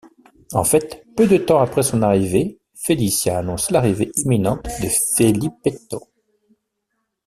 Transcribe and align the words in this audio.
En 0.53 0.63
fait, 0.63 1.05
peu 1.15 1.27
de 1.27 1.37
temps 1.37 1.61
après 1.61 1.83
son 1.83 2.01
arrivée 2.01 2.57
Felicia 2.75 3.37
annonce 3.37 3.69
l'arrivée 3.69 4.11
imminente 4.15 4.67
de 4.81 4.89
Felippetto. 5.15 6.07